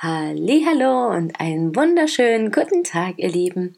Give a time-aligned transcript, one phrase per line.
[0.00, 3.76] Hallo und einen wunderschönen guten Tag, ihr Lieben.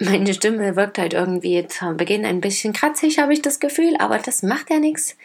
[0.00, 4.18] Meine Stimme wirkt halt irgendwie zu Beginn ein bisschen kratzig, habe ich das Gefühl, aber
[4.18, 5.16] das macht ja nichts.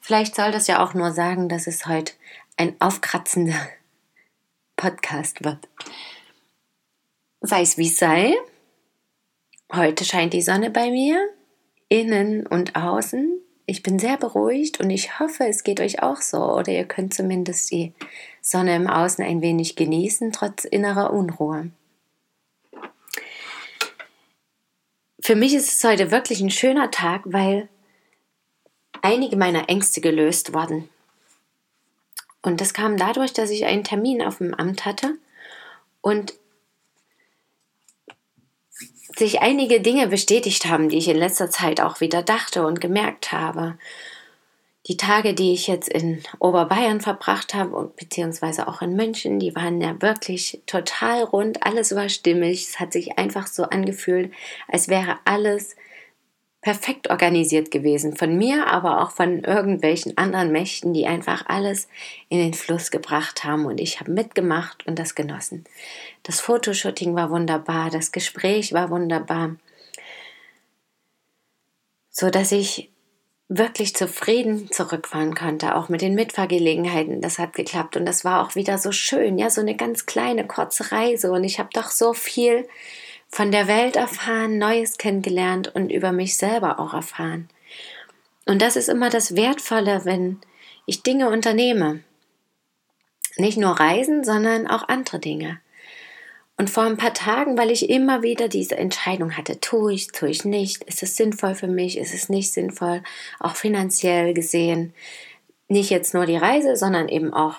[0.00, 2.14] Vielleicht soll das ja auch nur sagen, dass es heute
[2.56, 3.68] ein aufkratzender
[4.76, 5.58] Podcast wird.
[7.42, 8.34] Sei es wie es sei.
[9.70, 11.28] Heute scheint die Sonne bei mir,
[11.90, 13.42] innen und außen.
[13.70, 17.12] Ich bin sehr beruhigt und ich hoffe, es geht euch auch so oder ihr könnt
[17.12, 17.92] zumindest die
[18.40, 21.70] Sonne im Außen ein wenig genießen, trotz innerer Unruhe.
[25.20, 27.68] Für mich ist es heute wirklich ein schöner Tag, weil
[29.02, 30.88] einige meiner Ängste gelöst wurden.
[32.40, 35.18] Und das kam dadurch, dass ich einen Termin auf dem Amt hatte
[36.00, 36.32] und
[39.16, 43.32] sich einige Dinge bestätigt haben, die ich in letzter Zeit auch wieder dachte und gemerkt
[43.32, 43.78] habe.
[44.86, 49.80] Die Tage, die ich jetzt in Oberbayern verbracht habe, beziehungsweise auch in München, die waren
[49.80, 54.32] ja wirklich total rund, alles war stimmig, es hat sich einfach so angefühlt,
[54.66, 55.76] als wäre alles
[56.60, 58.16] perfekt organisiert gewesen.
[58.16, 61.88] Von mir, aber auch von irgendwelchen anderen Mächten, die einfach alles
[62.28, 63.66] in den Fluss gebracht haben.
[63.66, 65.64] Und ich habe mitgemacht und das genossen.
[66.24, 69.56] Das Fotoshooting war wunderbar, das Gespräch war wunderbar.
[72.10, 72.90] So dass ich
[73.48, 77.22] wirklich zufrieden zurückfahren konnte, auch mit den Mitfahrgelegenheiten.
[77.22, 80.46] Das hat geklappt und das war auch wieder so schön, ja, so eine ganz kleine,
[80.46, 82.68] kurze Reise und ich habe doch so viel
[83.28, 87.48] von der Welt erfahren, Neues kennengelernt und über mich selber auch erfahren.
[88.46, 90.40] Und das ist immer das Wertvolle, wenn
[90.86, 92.00] ich Dinge unternehme.
[93.36, 95.60] Nicht nur Reisen, sondern auch andere Dinge.
[96.56, 100.28] Und vor ein paar Tagen, weil ich immer wieder diese Entscheidung hatte, tue ich, tue
[100.28, 103.02] ich nicht, ist es sinnvoll für mich, ist es nicht sinnvoll,
[103.38, 104.92] auch finanziell gesehen,
[105.68, 107.56] nicht jetzt nur die Reise, sondern eben auch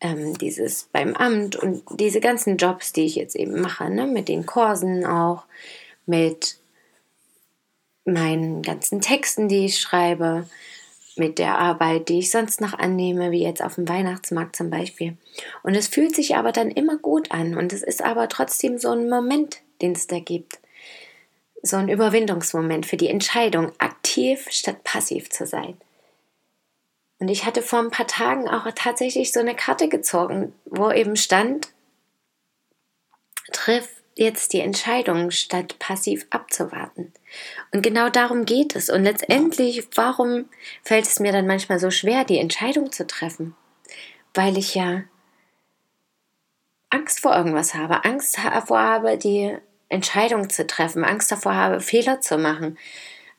[0.00, 4.28] ähm, dieses beim Amt und diese ganzen Jobs, die ich jetzt eben mache, ne, mit
[4.28, 5.44] den Kursen auch,
[6.04, 6.58] mit
[8.04, 10.48] meinen ganzen Texten, die ich schreibe,
[11.16, 15.16] mit der Arbeit, die ich sonst noch annehme, wie jetzt auf dem Weihnachtsmarkt zum Beispiel.
[15.62, 18.90] Und es fühlt sich aber dann immer gut an und es ist aber trotzdem so
[18.90, 20.58] ein Moment, den es da gibt.
[21.62, 25.76] So ein Überwindungsmoment für die Entscheidung, aktiv statt passiv zu sein.
[27.18, 31.16] Und ich hatte vor ein paar Tagen auch tatsächlich so eine Karte gezogen, wo eben
[31.16, 31.72] stand,
[33.52, 37.12] triff jetzt die Entscheidung, statt passiv abzuwarten.
[37.72, 38.88] Und genau darum geht es.
[38.90, 40.46] Und letztendlich, warum
[40.82, 43.54] fällt es mir dann manchmal so schwer, die Entscheidung zu treffen?
[44.34, 45.02] Weil ich ja
[46.88, 49.56] Angst vor irgendwas habe, Angst davor habe, die
[49.88, 52.78] Entscheidung zu treffen, Angst davor habe, Fehler zu machen,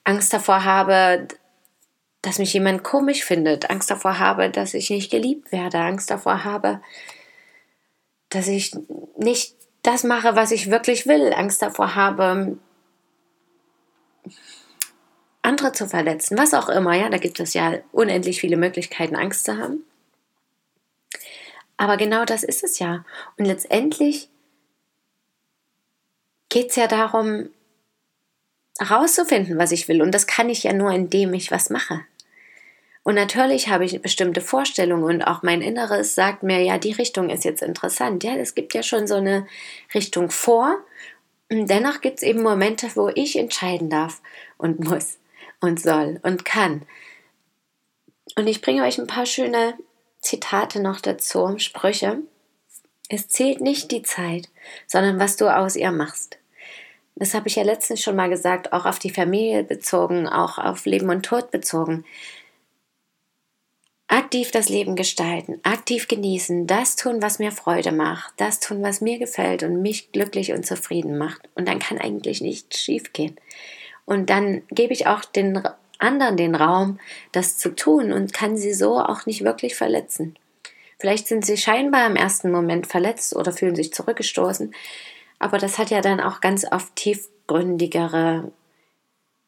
[0.04, 1.28] Angst davor habe,
[2.28, 6.44] dass mich jemand komisch findet, Angst davor habe, dass ich nicht geliebt werde, Angst davor
[6.44, 6.82] habe,
[8.28, 8.76] dass ich
[9.16, 12.58] nicht das mache, was ich wirklich will, Angst davor habe,
[15.42, 19.46] andere zu verletzen, was auch immer, ja, da gibt es ja unendlich viele Möglichkeiten, Angst
[19.46, 19.86] zu haben.
[21.78, 23.06] Aber genau das ist es ja.
[23.38, 24.28] Und letztendlich
[26.50, 27.52] geht es ja darum,
[28.80, 30.02] herauszufinden, was ich will.
[30.02, 32.04] Und das kann ich ja nur, indem ich was mache.
[33.08, 37.30] Und natürlich habe ich bestimmte Vorstellungen und auch mein Inneres sagt mir, ja, die Richtung
[37.30, 38.26] ist jetzt interessant.
[38.26, 39.48] Ja, es gibt ja schon so eine
[39.94, 40.76] Richtung vor.
[41.50, 44.22] Dennoch gibt es eben Momente, wo ich entscheiden darf
[44.58, 45.20] und muss
[45.62, 46.82] und soll und kann.
[48.36, 49.76] Und ich bringe euch ein paar schöne
[50.20, 52.18] Zitate noch dazu, Sprüche.
[53.08, 54.50] Es zählt nicht die Zeit,
[54.86, 56.40] sondern was du aus ihr machst.
[57.16, 60.86] Das habe ich ja letztens schon mal gesagt, auch auf die Familie bezogen, auch auf
[60.86, 62.04] Leben und Tod bezogen.
[64.28, 69.00] Aktiv das Leben gestalten, aktiv genießen, das tun, was mir Freude macht, das tun, was
[69.00, 71.48] mir gefällt und mich glücklich und zufrieden macht.
[71.56, 73.38] Und dann kann eigentlich nichts schiefgehen.
[74.04, 75.64] Und dann gebe ich auch den
[75.98, 77.00] anderen den Raum,
[77.32, 80.38] das zu tun und kann sie so auch nicht wirklich verletzen.
[81.00, 84.76] Vielleicht sind sie scheinbar im ersten Moment verletzt oder fühlen sich zurückgestoßen,
[85.40, 88.52] aber das hat ja dann auch ganz oft tiefgründigere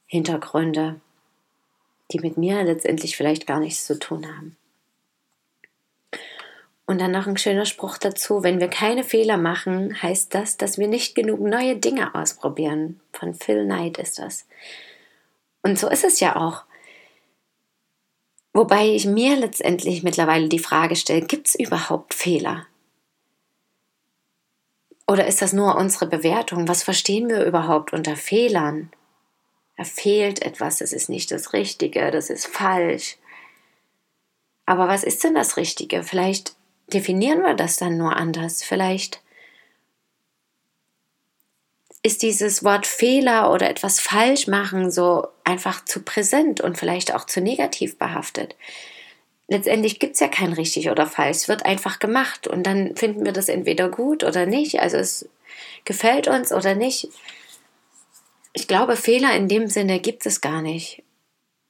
[0.05, 1.01] Hintergründe
[2.11, 4.55] die mit mir letztendlich vielleicht gar nichts zu tun haben.
[6.89, 10.79] Und dann noch ein schöner Spruch dazu, wenn wir keine Fehler machen, heißt das, dass
[10.79, 12.99] wir nicht genug neue Dinge ausprobieren.
[13.13, 14.47] Von Phil Knight ist das.
[15.61, 16.63] Und so ist es ja auch.
[18.53, 22.65] Wobei ich mir letztendlich mittlerweile die Frage stelle, gibt es überhaupt Fehler?
[25.07, 26.67] Oder ist das nur unsere Bewertung?
[26.67, 28.89] Was verstehen wir überhaupt unter Fehlern?
[29.77, 33.17] Da fehlt etwas, das ist nicht das Richtige, das ist falsch.
[34.65, 36.01] Aber was ist denn das Richtige?
[36.01, 36.55] Vielleicht
[36.93, 38.63] definieren wir das dann nur anders.
[38.63, 39.21] Vielleicht
[42.01, 47.25] ist dieses Wort Fehler oder etwas falsch machen so einfach zu präsent und vielleicht auch
[47.25, 48.55] zu negativ behaftet.
[49.47, 53.25] Letztendlich gibt es ja kein richtig oder falsch, es wird einfach gemacht und dann finden
[53.25, 55.27] wir das entweder gut oder nicht, also es
[55.85, 57.09] gefällt uns oder nicht.
[58.53, 61.03] Ich glaube, Fehler in dem Sinne gibt es gar nicht.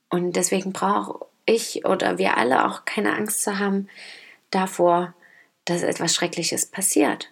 [0.09, 3.89] Und deswegen brauche ich oder wir alle auch keine Angst zu haben,
[4.51, 5.13] davor,
[5.65, 7.31] dass etwas Schreckliches passiert.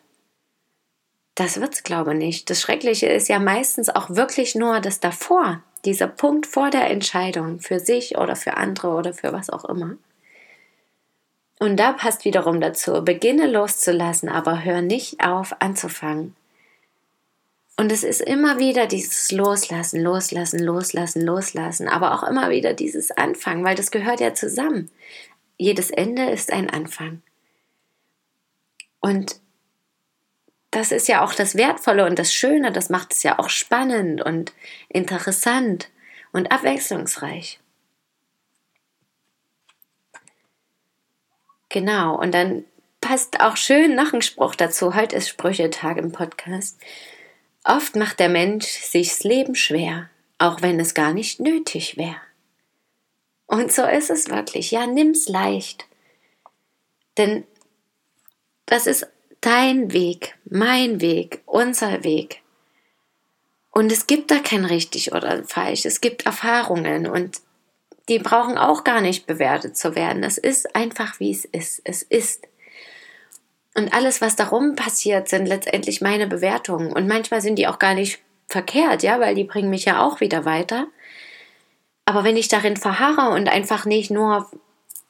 [1.36, 2.50] Das wird's, glaube ich, nicht.
[2.50, 7.60] Das Schreckliche ist ja meistens auch wirklich nur das davor, dieser Punkt vor der Entscheidung
[7.60, 9.98] für sich oder für andere oder für was auch immer.
[11.60, 16.36] Und da passt wiederum dazu, beginne loszulassen, aber hör nicht auf anzufangen.
[17.80, 23.12] Und es ist immer wieder dieses Loslassen, Loslassen, Loslassen, Loslassen, aber auch immer wieder dieses
[23.12, 24.90] Anfangen, weil das gehört ja zusammen.
[25.58, 27.22] Jedes Ende ist ein Anfang.
[29.00, 29.40] Und
[30.72, 34.22] das ist ja auch das Wertvolle und das Schöne, das macht es ja auch spannend
[34.22, 34.54] und
[34.90, 35.90] interessant
[36.32, 37.60] und abwechslungsreich.
[41.70, 42.64] Genau, und dann
[43.02, 44.96] passt auch schön noch ein Spruch dazu.
[44.96, 46.80] Heute ist Sprüchetag im Podcast.
[47.64, 52.27] Oft macht der Mensch sich's Leben schwer, auch wenn es gar nicht nötig wäre.
[53.48, 54.72] Und so ist es wirklich.
[54.72, 55.86] Ja, nimm's leicht.
[57.18, 57.46] Denn
[58.66, 59.08] das ist
[59.42, 62.44] dein Weg, mein Weg, unser Weg.
[63.72, 65.86] Und es gibt da kein richtig oder falsch.
[65.86, 67.38] Es gibt Erfahrungen und
[68.10, 70.24] die brauchen auch gar nicht bewertet zu werden.
[70.24, 71.82] Es ist einfach, wie es ist.
[71.84, 72.48] Es ist.
[73.76, 76.92] Und alles, was darum passiert, sind letztendlich meine Bewertungen.
[76.92, 80.22] Und manchmal sind die auch gar nicht verkehrt, ja, weil die bringen mich ja auch
[80.22, 80.88] wieder weiter.
[82.08, 84.50] Aber wenn ich darin verharre und einfach nicht nur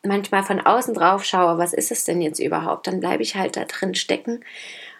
[0.01, 3.55] manchmal von außen drauf schaue, was ist es denn jetzt überhaupt, dann bleibe ich halt
[3.55, 4.43] da drin stecken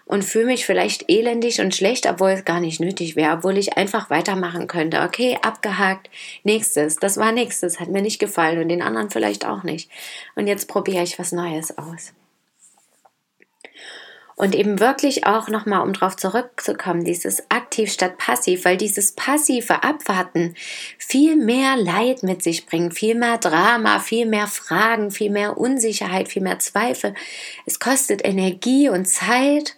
[0.05, 3.77] und fühle mich vielleicht elendig und schlecht, obwohl es gar nicht nötig wäre, obwohl ich
[3.77, 5.01] einfach weitermachen könnte.
[5.01, 6.11] Okay, abgehakt,
[6.43, 9.89] nächstes, das war nächstes, hat mir nicht gefallen und den anderen vielleicht auch nicht.
[10.35, 12.13] Und jetzt probiere ich was Neues aus.
[14.37, 19.81] Und eben wirklich auch nochmal, um drauf zurückzukommen, dieses aktiv statt passiv, weil dieses passive
[19.81, 20.53] Abwarten
[20.99, 26.27] viel mehr Leid mit sich bringt, viel mehr Drama, viel mehr Fragen, viel mehr Unsicherheit,
[26.27, 27.15] viel mehr Zweifel.
[27.65, 29.75] Es kostet Energie und Zeit,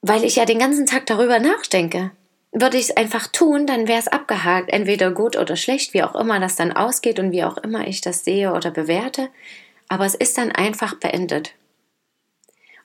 [0.00, 2.12] weil ich ja den ganzen Tag darüber nachdenke.
[2.52, 6.14] Würde ich es einfach tun, dann wäre es abgehakt, entweder gut oder schlecht, wie auch
[6.14, 9.30] immer das dann ausgeht und wie auch immer ich das sehe oder bewerte.
[9.88, 11.54] Aber es ist dann einfach beendet.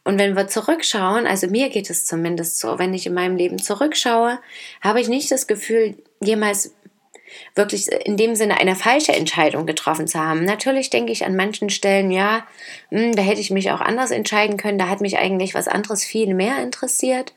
[0.05, 3.57] Und wenn wir zurückschauen, also mir geht es zumindest so, wenn ich in meinem Leben
[3.57, 4.39] zurückschaue,
[4.81, 6.75] habe ich nicht das Gefühl, jemals
[7.55, 10.45] wirklich in dem Sinne eine falsche Entscheidung getroffen zu haben.
[10.45, 12.45] Natürlich denke ich an manchen Stellen, ja,
[12.89, 16.03] hm, da hätte ich mich auch anders entscheiden können, da hat mich eigentlich was anderes
[16.03, 17.33] viel mehr interessiert.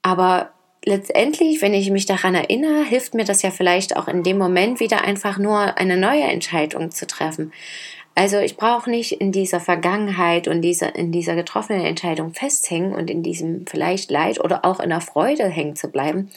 [0.00, 0.52] Aber
[0.84, 4.80] letztendlich, wenn ich mich daran erinnere, hilft mir das ja vielleicht auch in dem Moment
[4.80, 7.52] wieder einfach nur eine neue Entscheidung zu treffen.
[8.14, 13.10] Also ich brauche nicht in dieser Vergangenheit und dieser, in dieser getroffenen Entscheidung festhängen und
[13.10, 16.30] in diesem vielleicht Leid oder auch in der Freude hängen zu bleiben,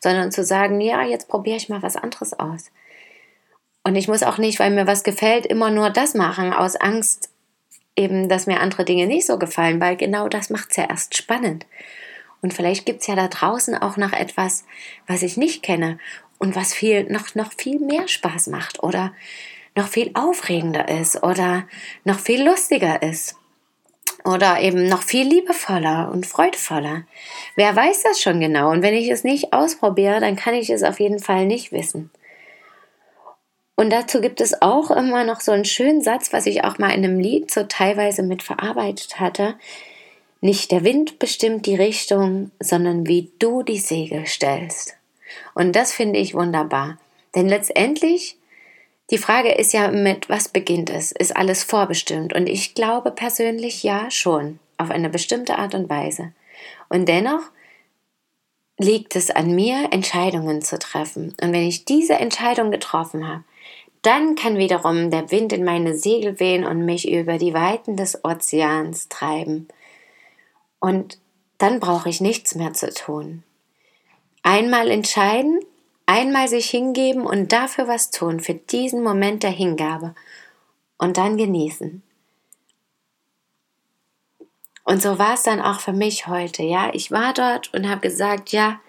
[0.00, 2.70] sondern zu sagen, ja, jetzt probiere ich mal was anderes aus.
[3.82, 7.30] Und ich muss auch nicht, weil mir was gefällt, immer nur das machen, aus Angst
[7.96, 11.16] eben, dass mir andere Dinge nicht so gefallen, weil genau das macht es ja erst
[11.16, 11.66] spannend.
[12.42, 14.64] Und vielleicht gibt es ja da draußen auch noch etwas,
[15.06, 15.98] was ich nicht kenne
[16.38, 19.12] und was viel, noch, noch viel mehr Spaß macht oder
[19.74, 21.64] noch viel aufregender ist oder
[22.04, 23.36] noch viel lustiger ist
[24.24, 27.02] oder eben noch viel liebevoller und freudvoller.
[27.56, 28.70] Wer weiß das schon genau?
[28.70, 32.10] Und wenn ich es nicht ausprobiere, dann kann ich es auf jeden Fall nicht wissen.
[33.74, 36.90] Und dazu gibt es auch immer noch so einen schönen Satz, was ich auch mal
[36.90, 39.56] in einem Lied so teilweise mit verarbeitet hatte.
[40.40, 44.96] Nicht der Wind bestimmt die Richtung, sondern wie du die Segel stellst.
[45.54, 46.98] Und das finde ich wunderbar.
[47.34, 48.36] Denn letztendlich
[49.12, 51.12] die Frage ist ja, mit was beginnt es?
[51.12, 52.34] Ist alles vorbestimmt?
[52.34, 56.32] Und ich glaube persönlich ja schon, auf eine bestimmte Art und Weise.
[56.88, 57.42] Und dennoch
[58.78, 61.36] liegt es an mir, Entscheidungen zu treffen.
[61.40, 63.44] Und wenn ich diese Entscheidung getroffen habe,
[64.02, 68.24] Dann kann wiederum der Wind in meine Segel wehen und mich über die Weiten des
[68.24, 69.68] Ozeans treiben.
[70.80, 71.18] Und
[71.58, 73.44] dann brauche ich nichts mehr zu tun.
[74.42, 75.60] Einmal entscheiden,
[76.06, 80.14] einmal sich hingeben und dafür was tun, für diesen Moment der Hingabe
[80.98, 82.02] und dann genießen.
[84.84, 86.90] Und so war es dann auch für mich heute, ja.
[86.92, 88.80] Ich war dort und habe gesagt, ja,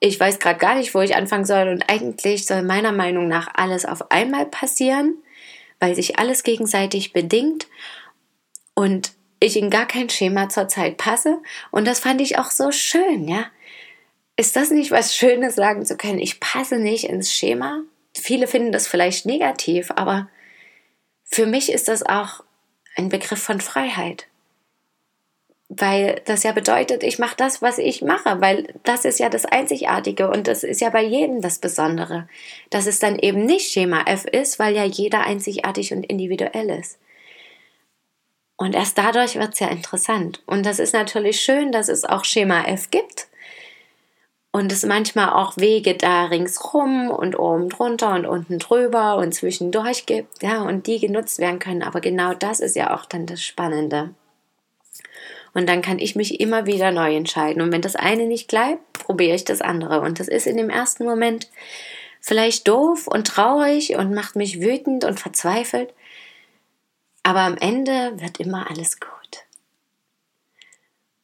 [0.00, 3.48] ich weiß gerade gar nicht, wo ich anfangen soll und eigentlich soll meiner Meinung nach
[3.54, 5.16] alles auf einmal passieren,
[5.80, 7.66] weil sich alles gegenseitig bedingt
[8.74, 11.38] und ich in gar kein Schema zurzeit passe
[11.70, 13.46] und das fand ich auch so schön, ja.
[14.36, 17.80] Ist das nicht was Schönes, sagen zu können, ich passe nicht ins Schema?
[18.14, 20.28] Viele finden das vielleicht negativ, aber
[21.24, 22.44] für mich ist das auch
[22.96, 24.26] ein Begriff von Freiheit.
[25.68, 29.46] Weil das ja bedeutet, ich mache das, was ich mache, weil das ist ja das
[29.46, 32.28] Einzigartige und das ist ja bei jedem das Besondere.
[32.70, 36.98] Dass es dann eben nicht Schema F ist, weil ja jeder einzigartig und individuell ist.
[38.56, 40.42] Und erst dadurch wird es ja interessant.
[40.46, 43.28] Und das ist natürlich schön, dass es auch Schema F gibt
[44.56, 50.06] und es manchmal auch Wege da ringsrum und oben drunter und unten drüber und zwischendurch
[50.06, 51.82] gibt, ja, und die genutzt werden können.
[51.82, 54.14] Aber genau das ist ja auch dann das Spannende.
[55.52, 57.60] Und dann kann ich mich immer wieder neu entscheiden.
[57.60, 60.00] Und wenn das eine nicht bleibt, probiere ich das andere.
[60.00, 61.50] Und das ist in dem ersten Moment
[62.22, 65.92] vielleicht doof und traurig und macht mich wütend und verzweifelt.
[67.22, 69.15] Aber am Ende wird immer alles gut.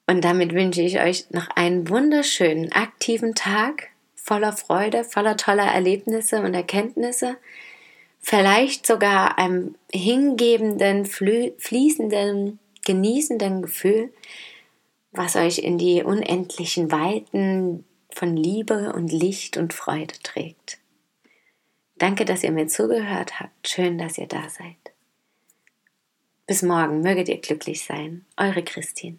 [0.07, 6.43] Und damit wünsche ich euch noch einen wunderschönen, aktiven Tag voller Freude, voller toller Erlebnisse
[6.43, 7.37] und Erkenntnisse.
[8.21, 14.13] Vielleicht sogar einem hingebenden, fließenden, genießenden Gefühl,
[15.11, 20.79] was euch in die unendlichen Weiten von Liebe und Licht und Freude trägt.
[21.97, 23.69] Danke, dass ihr mir zugehört habt.
[23.69, 24.77] Schön, dass ihr da seid.
[26.47, 28.25] Bis morgen möget ihr glücklich sein.
[28.37, 29.19] Eure Christine.